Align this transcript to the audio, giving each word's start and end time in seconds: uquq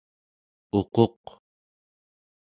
uquq 0.79 1.23